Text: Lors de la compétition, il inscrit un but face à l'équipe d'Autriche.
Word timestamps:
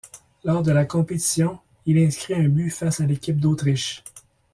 Lors 0.45 0.63
de 0.63 0.71
la 0.71 0.85
compétition, 0.85 1.59
il 1.85 1.99
inscrit 1.99 2.33
un 2.33 2.47
but 2.49 2.71
face 2.71 3.01
à 3.01 3.05
l'équipe 3.05 3.39
d'Autriche. 3.39 4.03